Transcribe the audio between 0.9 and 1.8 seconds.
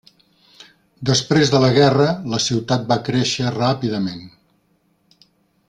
Després de la